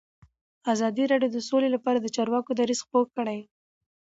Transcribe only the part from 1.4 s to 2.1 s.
سوله لپاره د